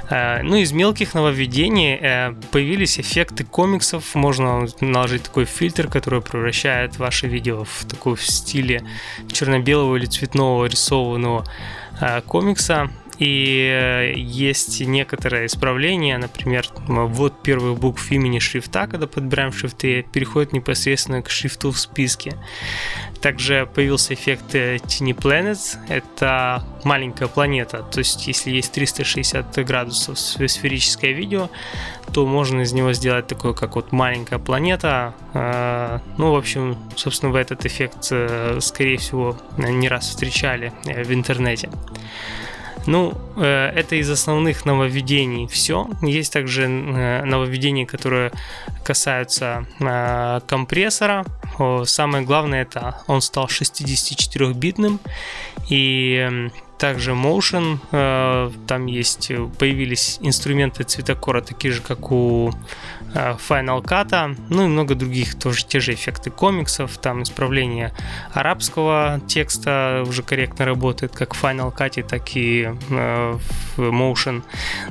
Э, 0.10 0.41
ну, 0.43 0.55
из 0.55 0.72
мелких 0.72 1.13
нововведений 1.13 1.98
э, 2.01 2.34
появились 2.51 2.98
эффекты 2.98 3.43
комиксов. 3.43 4.15
Можно 4.15 4.67
наложить 4.79 5.24
такой 5.24 5.43
фильтр, 5.43 5.89
который 5.89 6.22
превращает 6.22 6.98
ваше 6.98 7.27
видео 7.27 7.65
в 7.65 7.86
такой 7.89 8.15
в 8.15 8.25
стиле 8.25 8.84
черно-белого 9.34 9.98
или 9.98 10.05
цветного 10.05 10.65
рисованного 10.65 11.40
Э, 11.40 11.40
комикса. 12.25 12.89
И 13.22 13.70
э, 13.72 14.13
есть 14.16 14.82
некоторые 14.82 15.46
исправления, 15.46 16.18
например, 16.18 16.66
вот 16.88 17.44
первых 17.44 17.78
букв 17.80 18.12
имени 18.12 18.40
шрифта, 18.40 18.88
когда 18.88 19.06
подбираем 19.06 19.54
шрифты, 19.54 20.01
переходит 20.01 20.54
непосредственно 20.54 21.22
к 21.22 21.30
шрифту 21.30 21.70
в 21.70 21.78
списке. 21.78 22.34
Также 23.22 23.70
появился 23.72 24.16
эффект 24.16 24.56
э, 24.56 24.78
Tiny 24.78 25.16
Planets. 25.16 25.78
Это 25.88 26.66
маленькая 26.84 27.28
планета. 27.28 27.84
То 27.84 28.00
есть, 28.00 28.25
если 28.25 28.50
есть 28.50 28.72
360 28.72 29.54
градусов 29.68 30.18
сферическое 30.18 31.12
видео, 31.12 31.51
то 32.12 32.25
можно 32.25 32.62
из 32.62 32.74
него 32.74 32.92
сделать 32.94 33.28
такое, 33.28 33.54
как 33.54 33.75
вот 33.75 33.92
маленькая 33.92 34.40
планета. 34.40 35.13
Ну, 36.18 36.32
в 36.32 36.36
общем, 36.36 36.75
собственно, 36.96 37.32
вы 37.32 37.40
этот 37.40 37.66
эффект, 37.66 38.12
скорее 38.60 38.98
всего, 38.98 39.38
не 39.58 39.88
раз 39.88 40.10
встречали 40.10 40.74
в 40.84 41.13
интернете. 41.13 41.70
Ну, 42.88 43.14
э, 43.38 43.72
это 43.76 43.96
из 43.96 44.10
основных 44.10 44.66
нововведений 44.66 45.48
все. 45.48 45.88
Есть 46.02 46.34
также 46.34 46.64
э, 46.64 47.26
нововведения, 47.26 47.86
которые 47.86 48.32
касаются 48.84 49.66
э, 49.80 50.42
компрессора. 50.48 51.26
Самое 51.86 52.24
главное 52.26 52.64
это 52.64 53.02
он 53.08 53.22
стал 53.22 53.46
64-битным 53.46 55.00
и 55.70 56.50
также 56.80 57.12
Motion, 57.12 57.78
там 58.66 58.86
есть, 58.88 59.32
появились 59.60 60.18
инструменты 60.22 60.84
цветокора, 60.84 61.42
такие 61.42 61.72
же, 61.72 61.82
как 61.82 62.12
у 62.12 62.52
Final 63.13 63.84
Cut, 63.84 64.38
ну 64.50 64.63
и 64.63 64.68
много 64.68 64.96
других, 64.96 65.38
тоже 65.38 65.65
те 65.65 65.80
же 65.80 65.94
эффекты 65.94 66.30
комиксов, 66.30 66.98
там 66.98 67.24
исправление 67.24 67.94
арабского 68.34 69.22
текста 69.27 70.03
уже 70.08 70.24
корректно 70.24 70.65
работает, 70.65 71.13
как 71.13 71.34
в 71.34 71.44
Final 71.44 71.75
Cut, 71.75 72.03
так 72.03 72.36
и 72.36 72.74
э, 72.89 73.38
в 73.77 73.82
Motion, 73.82 74.44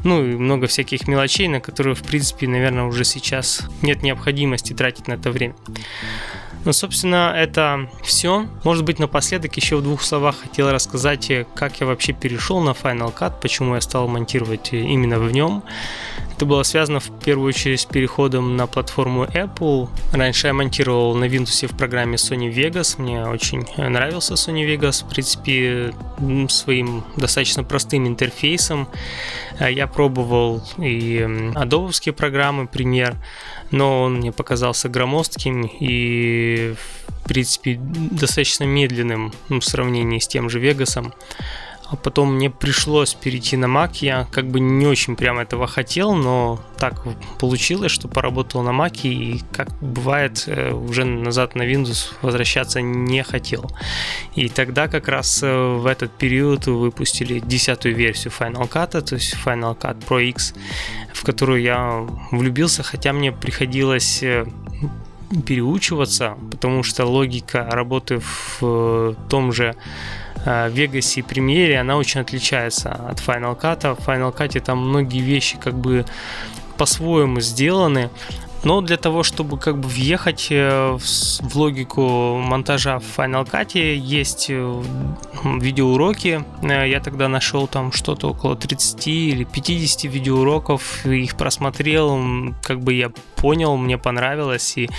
ну 0.05 0.25
и 0.25 0.37
много 0.37 0.67
всяких 0.67 1.09
мелочей, 1.09 1.49
на 1.49 1.61
которые, 1.61 1.95
в 1.95 2.03
принципе, 2.03 2.47
наверное, 2.47 2.85
уже 2.85 3.05
сейчас 3.05 3.69
нет 3.83 4.03
необходимости 4.03 4.73
тратить 4.73 5.09
на 5.09 5.15
это 5.15 5.31
время. 5.31 5.55
Ну, 6.65 6.75
собственно, 6.75 7.33
это 7.35 7.89
все. 8.03 8.47
Может 8.65 8.85
быть, 8.85 8.99
напоследок 8.99 9.57
еще 9.57 9.77
в 9.77 9.83
двух 9.83 10.03
словах 10.03 10.37
хотел 10.43 10.71
рассказать, 10.71 11.31
как 11.55 11.81
я 11.81 11.87
вообще 11.87 12.13
перешел 12.13 12.61
на 12.61 12.71
Final 12.71 13.15
Cut, 13.15 13.41
почему 13.41 13.77
я 13.77 13.81
стал 13.81 14.09
монтировать 14.09 14.73
именно 14.73 15.19
в 15.19 15.33
нем. 15.33 15.63
Это 16.41 16.47
было 16.47 16.63
связано 16.63 17.01
в 17.01 17.11
первую 17.23 17.49
очередь 17.49 17.83
с 17.83 17.85
переходом 17.85 18.57
на 18.57 18.67
платформу 18.67 19.25
Apple. 19.25 19.91
Раньше 20.15 20.47
я 20.47 20.55
монтировал 20.55 21.15
на 21.15 21.27
Windows 21.27 21.67
в 21.67 21.77
программе 21.77 22.15
Sony 22.15 22.51
Vegas. 22.51 22.95
Мне 22.97 23.27
очень 23.27 23.67
нравился 23.77 24.33
Sony 24.33 24.65
Vegas. 24.65 25.05
В 25.05 25.11
принципе, 25.11 25.93
своим 26.49 27.05
достаточно 27.19 27.63
простым 27.63 28.09
интерфейсом. 28.09 28.89
Я 29.61 29.87
пробовал 29.87 30.63
и 30.79 31.29
адобовские 31.55 32.15
программы, 32.15 32.67
пример, 32.67 33.17
но 33.71 34.01
он 34.05 34.15
мне 34.15 34.33
показался 34.33 34.89
громоздким 34.89 35.71
и, 35.79 36.75
в 37.23 37.29
принципе, 37.29 37.79
достаточно 37.79 38.65
медленным 38.65 39.35
в 39.51 39.61
сравнении 39.61 40.19
с 40.19 40.27
тем 40.27 40.49
же 40.49 40.59
Вегасом 40.59 41.13
а 41.91 41.97
потом 41.97 42.37
мне 42.37 42.51
пришлось 42.51 43.15
перейти 43.15 43.57
на 43.57 43.67
Mac. 43.67 43.99
Я 44.01 44.27
как 44.31 44.47
бы 44.47 44.61
не 44.61 44.87
очень 44.87 45.17
прям 45.17 45.39
этого 45.39 45.67
хотел, 45.67 46.15
но 46.15 46.61
так 46.79 47.03
получилось, 47.39 47.91
что 47.91 48.07
поработал 48.07 48.63
на 48.63 48.71
Mac 48.71 49.01
и, 49.03 49.43
как 49.53 49.69
бывает, 49.81 50.45
э, 50.47 50.73
уже 50.73 51.05
назад 51.05 51.57
на 51.57 51.63
Windows 51.63 52.13
возвращаться 52.23 52.81
не 52.81 53.25
хотел. 53.25 53.71
И 54.37 54.49
тогда 54.49 54.87
как 54.87 55.09
раз 55.09 55.43
э, 55.43 55.53
в 55.53 55.87
этот 55.87 56.13
период 56.13 56.69
выпустили 56.69 57.41
десятую 57.41 57.97
версию 57.97 58.33
Final 58.39 58.71
Cut, 58.71 59.01
то 59.01 59.17
есть 59.17 59.35
Final 59.45 59.77
Cut 59.77 60.05
Pro 60.07 60.23
X, 60.23 60.55
в 61.13 61.25
которую 61.25 61.61
я 61.61 62.07
влюбился, 62.31 62.85
хотя 62.85 63.13
мне 63.13 63.33
приходилось 63.33 64.23
э, 64.23 64.47
переучиваться, 65.47 66.37
потому 66.51 66.83
что 66.83 67.07
логика 67.07 67.67
работы 67.71 68.21
в 68.21 69.15
том 69.29 69.53
же 69.53 69.77
Vegas 70.45 71.19
и 71.19 71.23
Premiere, 71.23 71.77
она 71.77 71.97
очень 71.97 72.21
отличается 72.21 72.91
от 72.91 73.21
Final 73.21 73.61
Cut. 73.61 73.95
В 73.95 74.09
Final 74.09 74.37
Cut 74.37 74.59
там 74.61 74.79
многие 74.89 75.21
вещи 75.21 75.57
как 75.57 75.75
бы 75.75 76.05
по-своему 76.77 77.41
сделаны. 77.41 78.11
Но 78.63 78.83
для 78.83 78.97
того, 78.97 79.23
чтобы 79.23 79.59
как 79.59 79.79
бы 79.79 79.89
въехать 79.89 80.49
э, 80.51 80.99
в 80.99 81.57
логику 81.57 82.37
монтажа 82.37 82.99
в 82.99 83.05
Final 83.17 83.51
Cut, 83.51 83.79
есть 83.79 84.47
э, 84.51 84.83
видеоуроки. 85.45 86.45
Э, 86.63 86.89
я 86.89 87.01
тогда 87.01 87.29
нашел 87.29 87.67
там 87.67 87.91
что-то 87.93 88.31
около 88.31 88.57
30 88.57 89.09
или 89.09 89.45
50 89.45 90.05
видеоуроков, 90.13 91.07
их 91.07 91.37
просмотрел, 91.37 92.55
как 92.63 92.81
бы 92.81 92.93
я 92.93 93.11
понял, 93.37 93.77
мне 93.77 93.97
понравилось, 93.97 94.77
и 94.77 94.91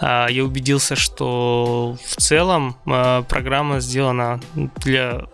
я 0.00 0.44
убедился, 0.44 0.96
что 0.96 1.96
в 2.02 2.16
целом 2.16 2.76
программа 2.84 3.80
сделана 3.80 4.40
для 4.54 5.26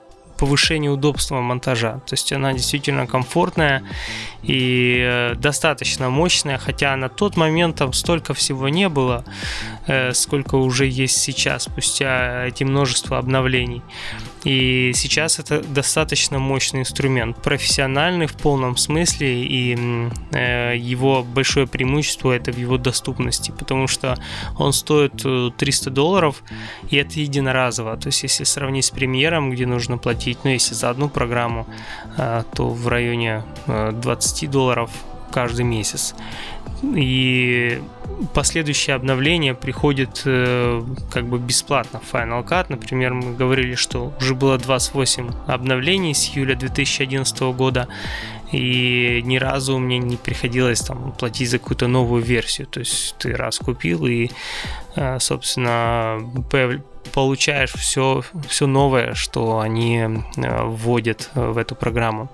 повышение 0.42 0.90
удобства 0.90 1.40
монтажа. 1.40 2.00
То 2.04 2.14
есть 2.14 2.32
она 2.32 2.52
действительно 2.52 3.06
комфортная 3.06 3.84
и 4.42 4.98
э, 5.00 5.34
достаточно 5.36 6.10
мощная, 6.10 6.58
хотя 6.58 6.96
на 6.96 7.08
тот 7.08 7.36
момент 7.36 7.76
там 7.76 7.92
столько 7.92 8.34
всего 8.34 8.68
не 8.68 8.88
было, 8.88 9.24
э, 9.86 10.12
сколько 10.14 10.56
уже 10.56 10.86
есть 10.86 11.18
сейчас, 11.18 11.62
спустя 11.62 12.44
эти 12.46 12.64
множество 12.64 13.18
обновлений. 13.18 13.82
И 14.44 14.90
сейчас 14.94 15.38
это 15.38 15.62
достаточно 15.62 16.40
мощный 16.40 16.80
инструмент, 16.80 17.40
профессиональный 17.40 18.26
в 18.26 18.34
полном 18.34 18.76
смысле, 18.76 19.44
и 19.44 19.78
э, 20.32 20.74
его 20.76 21.22
большое 21.22 21.68
преимущество 21.68 22.32
это 22.32 22.50
в 22.50 22.58
его 22.58 22.76
доступности, 22.76 23.52
потому 23.56 23.86
что 23.86 24.18
он 24.58 24.72
стоит 24.72 25.12
300 25.56 25.90
э, 25.90 25.92
долларов, 25.92 26.42
и 26.90 26.96
это 26.96 27.20
единоразово. 27.20 27.96
То 27.96 28.08
есть, 28.08 28.24
если 28.24 28.42
сравнить 28.42 28.86
с 28.86 28.90
премьером, 28.90 29.52
где 29.52 29.64
нужно 29.64 29.96
платить, 29.96 30.31
ну, 30.44 30.50
если 30.50 30.74
за 30.74 30.90
одну 30.90 31.08
программу, 31.08 31.66
э, 32.16 32.42
то 32.54 32.68
в 32.68 32.88
районе 32.88 33.42
20 33.66 34.50
долларов 34.50 34.90
каждый 35.32 35.64
месяц. 35.64 36.14
И 36.82 37.80
последующее 38.34 38.96
обновление 38.96 39.54
приходит 39.54 40.22
э, 40.24 40.82
как 41.10 41.26
бы 41.26 41.38
бесплатно 41.38 42.00
в 42.00 42.14
Final 42.14 42.46
Cut. 42.46 42.66
Например, 42.68 43.14
мы 43.14 43.34
говорили, 43.34 43.74
что 43.74 44.12
уже 44.20 44.34
было 44.34 44.58
28 44.58 45.30
обновлений 45.46 46.14
с 46.14 46.28
июля 46.30 46.56
2011 46.56 47.40
года, 47.56 47.88
и 48.52 49.22
ни 49.24 49.38
разу 49.38 49.78
мне 49.78 49.98
не 49.98 50.16
приходилось 50.16 50.80
там 50.80 51.12
платить 51.12 51.50
за 51.50 51.58
какую-то 51.58 51.86
новую 51.86 52.22
версию. 52.22 52.66
То 52.66 52.80
есть 52.80 53.14
ты 53.18 53.34
раз 53.34 53.58
купил 53.58 54.06
и, 54.06 54.30
э, 54.96 55.18
собственно, 55.20 56.18
получаешь 57.12 57.72
все, 57.72 58.22
все 58.48 58.66
новое, 58.66 59.14
что 59.14 59.60
они 59.60 59.98
э, 59.98 60.64
вводят 60.64 61.30
в 61.34 61.58
эту 61.58 61.74
программу. 61.74 62.30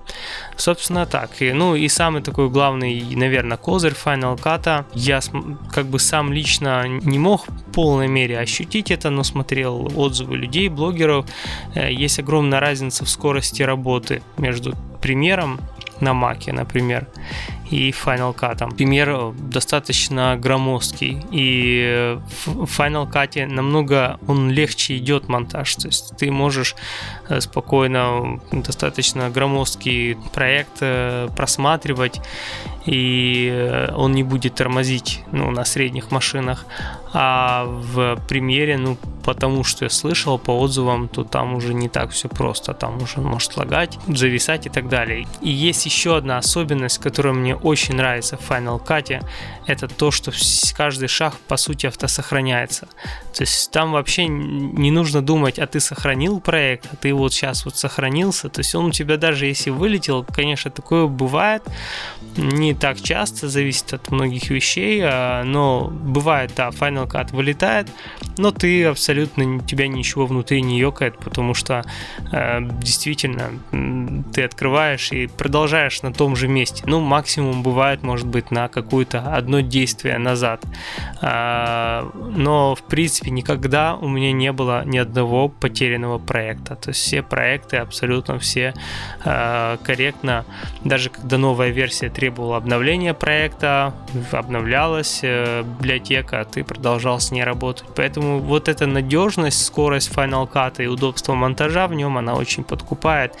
Собственно, 0.55 1.05
так. 1.05 1.41
И, 1.41 1.51
ну 1.53 1.75
и 1.75 1.87
самый 1.87 2.21
такой 2.21 2.49
главный, 2.49 3.15
наверное, 3.15 3.57
козырь 3.57 3.93
Final 3.93 4.39
Cut. 4.39 4.85
Я 4.93 5.19
как 5.71 5.87
бы 5.87 5.99
сам 5.99 6.33
лично 6.33 6.87
не 6.87 7.19
мог 7.19 7.47
в 7.47 7.71
полной 7.73 8.07
мере 8.07 8.39
ощутить 8.39 8.91
это, 8.91 9.09
но 9.09 9.23
смотрел 9.23 9.91
отзывы 9.95 10.37
людей, 10.37 10.69
блогеров. 10.69 11.25
Э, 11.75 11.91
есть 11.91 12.19
огромная 12.19 12.59
разница 12.59 13.05
в 13.05 13.09
скорости 13.09 13.63
работы 13.63 14.21
между 14.37 14.75
примером 15.01 15.59
на 16.01 16.13
Маке, 16.13 16.53
например, 16.53 17.07
и 17.69 17.91
Final 17.91 18.35
Cut. 18.35 18.75
Пример 18.75 19.33
достаточно 19.37 20.37
громоздкий, 20.37 21.23
и 21.31 22.17
в 22.45 22.79
Final 22.79 23.11
Cut 23.11 23.45
намного 23.45 24.19
он 24.27 24.49
легче 24.49 24.97
идет 24.97 25.27
монтаж, 25.27 25.75
то 25.75 25.87
есть 25.87 26.13
ты 26.17 26.31
можешь 26.31 26.75
э, 27.27 27.41
спокойно 27.41 28.39
достаточно 28.51 29.29
громоздкий 29.29 30.17
проект 30.33 30.77
э, 30.81 31.29
просматривать, 31.35 32.21
и 32.85 33.49
э, 33.51 33.93
он 33.95 34.13
не 34.13 34.23
будет 34.23 34.55
тормозить 34.55 35.23
ну, 35.31 35.51
на 35.51 35.65
средних 35.65 36.11
машинах. 36.11 36.65
А 37.11 37.65
в 37.65 38.19
премьере, 38.27 38.77
ну, 38.77 38.97
потому 39.23 39.63
что 39.63 39.85
я 39.85 39.89
слышал 39.89 40.37
по 40.39 40.51
отзывам, 40.59 41.07
то 41.07 41.23
там 41.23 41.55
уже 41.55 41.73
не 41.73 41.89
так 41.89 42.11
все 42.11 42.29
просто. 42.29 42.73
Там 42.73 43.01
уже 43.01 43.19
может 43.19 43.57
лагать, 43.57 43.97
зависать 44.07 44.65
и 44.65 44.69
так 44.69 44.89
далее. 44.89 45.27
И 45.41 45.49
есть 45.49 45.85
еще 45.85 46.17
одна 46.17 46.37
особенность, 46.37 46.99
которая 46.99 47.33
мне 47.33 47.55
очень 47.61 47.95
нравится 47.95 48.37
в 48.37 48.49
Final 48.49 48.83
Cut. 48.83 49.23
Это 49.67 49.87
то, 49.87 50.11
что 50.11 50.31
каждый 50.75 51.07
шаг, 51.07 51.35
по 51.47 51.57
сути, 51.57 51.85
автосохраняется. 51.85 52.87
То 53.33 53.43
есть 53.43 53.71
там 53.71 53.91
вообще 53.91 54.27
не 54.27 54.91
нужно 54.91 55.21
думать, 55.21 55.59
а 55.59 55.67
ты 55.67 55.79
сохранил 55.79 56.39
проект, 56.39 56.87
а 56.91 56.95
ты 56.95 57.13
вот 57.13 57.33
сейчас 57.33 57.65
вот 57.65 57.77
сохранился. 57.77 58.49
То 58.49 58.59
есть 58.59 58.73
он 58.75 58.85
у 58.85 58.91
тебя 58.91 59.17
даже 59.17 59.45
если 59.45 59.69
вылетел, 59.69 60.25
конечно, 60.25 60.71
такое 60.71 61.05
бывает. 61.07 61.63
Не 62.37 62.73
так 62.73 63.01
часто, 63.01 63.49
зависит 63.49 63.93
от 63.93 64.11
многих 64.11 64.49
вещей, 64.49 65.01
а, 65.03 65.43
но 65.43 65.89
бывает, 65.89 66.51
да, 66.55 66.69
Final 66.69 67.07
Cut 67.07 67.35
вылетает, 67.35 67.87
но 68.37 68.51
ты 68.51 68.85
абсолютно, 68.85 69.59
тебя 69.61 69.87
ничего 69.87 70.25
внутри 70.25 70.61
не 70.61 70.79
ёкает, 70.79 71.17
потому 71.17 71.53
что 71.53 71.83
э, 72.31 72.59
действительно 72.81 73.49
ты 74.33 74.43
открываешь 74.43 75.11
и 75.11 75.27
продолжаешь 75.27 76.01
на 76.01 76.13
том 76.13 76.35
же 76.35 76.47
месте. 76.47 76.83
Ну, 76.85 77.01
максимум 77.01 77.63
бывает, 77.63 78.03
может 78.03 78.27
быть, 78.27 78.51
на 78.51 78.67
какое-то 78.67 79.35
одно 79.35 79.59
действие 79.59 80.17
назад. 80.17 80.63
А, 81.21 82.09
но, 82.15 82.75
в 82.75 82.83
принципе, 82.83 83.31
никогда 83.31 83.95
у 83.95 84.07
меня 84.07 84.31
не 84.31 84.51
было 84.51 84.83
ни 84.85 84.97
одного 84.97 85.49
потерянного 85.49 86.17
проекта. 86.17 86.75
То 86.75 86.89
есть 86.89 87.01
все 87.01 87.21
проекты, 87.21 87.77
абсолютно 87.77 88.39
все 88.39 88.73
а, 89.25 89.77
корректно, 89.83 90.45
даже 90.83 91.09
когда 91.09 91.37
новая 91.37 91.69
версия 91.69 92.09
требовала 92.19 92.57
обновления 92.57 93.13
проекта, 93.13 93.93
обновлялась 94.33 95.21
э, 95.23 95.63
библиотека, 95.63 96.45
ты 96.51 96.65
продолжал 96.65 97.21
с 97.21 97.31
ней 97.31 97.45
работать. 97.45 97.87
Поэтому 97.95 98.39
вот 98.39 98.67
эта 98.67 98.87
надежность, 98.87 99.65
скорость 99.65 100.11
Final 100.11 100.51
Cut 100.51 100.83
и 100.83 100.87
удобство 100.87 101.33
монтажа 101.33 101.87
в 101.87 101.93
нем, 101.93 102.17
она 102.17 102.33
очень 102.33 102.65
подкупает. 102.65 103.37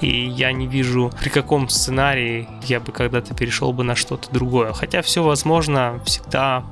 И 0.00 0.08
я 0.08 0.50
не 0.52 0.66
вижу, 0.66 1.12
при 1.20 1.28
каком 1.28 1.68
сценарии 1.68 2.48
я 2.62 2.80
бы 2.80 2.90
когда-то 2.90 3.34
перешел 3.34 3.74
бы 3.74 3.84
на 3.84 3.94
что-то 3.94 4.32
другое. 4.32 4.72
Хотя 4.72 5.02
все 5.02 5.22
возможно, 5.22 6.00
всегда 6.06 6.64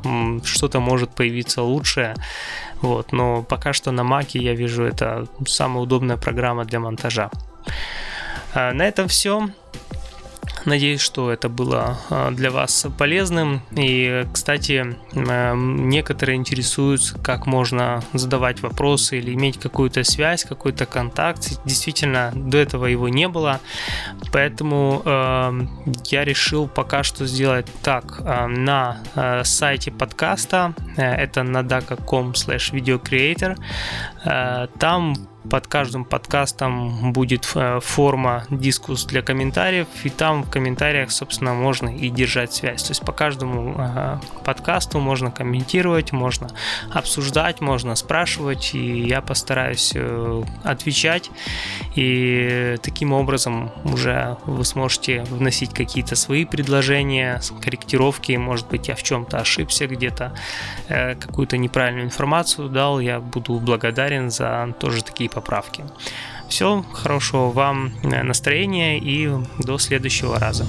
что-то 0.44 0.80
может 0.80 1.10
появиться 1.10 1.60
лучшее. 1.60 2.14
Вот, 2.80 3.12
но 3.12 3.42
пока 3.42 3.74
что 3.74 3.90
на 3.90 4.02
Маке 4.02 4.38
я 4.38 4.54
вижу 4.54 4.84
это 4.84 5.26
самая 5.46 5.82
удобная 5.82 6.16
программа 6.16 6.64
для 6.64 6.80
монтажа. 6.80 7.30
А, 8.54 8.72
на 8.72 8.88
этом 8.88 9.08
все. 9.08 9.50
Надеюсь, 10.64 11.00
что 11.00 11.30
это 11.30 11.48
было 11.48 11.98
а, 12.10 12.30
для 12.30 12.50
вас 12.50 12.86
полезным. 12.98 13.62
И, 13.76 14.26
кстати, 14.32 14.96
а, 15.14 15.54
некоторые 15.54 16.36
интересуются, 16.36 17.18
как 17.18 17.46
можно 17.46 18.02
задавать 18.12 18.60
вопросы 18.60 19.18
или 19.18 19.34
иметь 19.34 19.58
какую-то 19.58 20.04
связь, 20.04 20.44
какой-то 20.44 20.86
контакт. 20.86 21.60
Действительно, 21.64 22.32
до 22.34 22.58
этого 22.58 22.86
его 22.86 23.08
не 23.08 23.28
было. 23.28 23.60
Поэтому 24.32 25.02
э, 25.04 25.52
я 26.06 26.24
решил 26.24 26.68
пока 26.68 27.02
что 27.02 27.26
сделать 27.26 27.66
так. 27.82 28.20
На 28.48 28.98
сайте 29.44 29.90
подкаста, 29.90 30.74
э, 30.96 31.02
это 31.02 31.42
nadaka.com 31.42 32.32
slash 32.32 32.72
videocreator, 32.72 33.56
э, 34.24 34.66
там 34.78 35.14
под 35.48 35.66
каждым 35.66 36.04
подкастом 36.04 37.12
будет 37.12 37.50
э, 37.54 37.80
форма 37.80 38.44
дискус 38.50 39.04
для 39.04 39.22
комментариев, 39.22 39.86
и 40.04 40.10
там 40.10 40.42
в 40.42 40.50
комментариях, 40.50 41.10
собственно, 41.10 41.54
можно 41.54 41.88
и 41.88 42.10
держать 42.10 42.52
связь. 42.52 42.82
То 42.82 42.90
есть 42.90 43.02
по 43.02 43.12
каждому 43.12 43.74
э, 43.78 44.18
подкасту 44.44 45.00
можно 45.00 45.30
комментировать, 45.30 46.12
можно 46.12 46.50
обсуждать, 46.92 47.60
можно 47.60 47.94
спрашивать, 47.94 48.74
и 48.74 49.02
я 49.02 49.22
постараюсь 49.22 49.92
э, 49.94 50.42
отвечать. 50.62 51.30
И 51.94 52.76
таким 52.82 53.12
образом 53.12 53.70
уже 53.84 54.36
вы 54.44 54.64
сможете 54.64 55.22
вносить 55.24 55.72
какие-то 55.72 56.16
свои 56.16 56.44
предложения, 56.44 57.40
корректировки, 57.62 58.32
может 58.32 58.68
быть, 58.68 58.88
я 58.88 58.94
в 58.94 59.02
чем-то 59.02 59.38
ошибся, 59.38 59.86
где-то 59.86 60.34
какую-то 60.88 61.56
неправильную 61.56 62.06
информацию 62.06 62.68
дал, 62.68 63.00
я 63.00 63.20
буду 63.20 63.54
благодарен 63.54 64.30
за 64.30 64.74
тоже 64.78 64.99
такие 65.20 65.28
поправки. 65.28 65.84
Все, 66.48 66.82
хорошего 66.94 67.50
вам 67.50 67.92
настроения 68.02 68.98
и 68.98 69.28
до 69.58 69.76
следующего 69.76 70.38
раза. 70.38 70.64